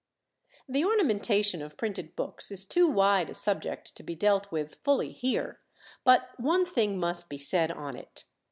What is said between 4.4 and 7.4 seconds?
with fully here; but one thing must be